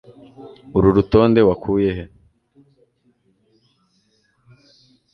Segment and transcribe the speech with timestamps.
[0.75, 2.05] Uru rutonde wakuye he?